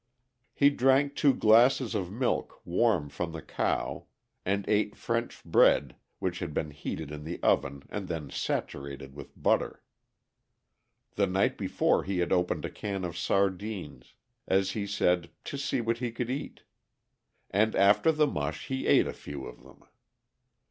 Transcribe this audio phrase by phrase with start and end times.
[0.55, 4.07] He drank two glasses of milk warm from the cow,
[4.43, 9.37] and ate French bread which had been heated in the oven and then saturated with
[9.39, 9.83] butter.
[11.17, 14.15] The night before he had opened a can of sardines,
[14.47, 16.63] as he said, "to see what he could eat,"
[17.51, 19.83] and after the mush he ate a few of them.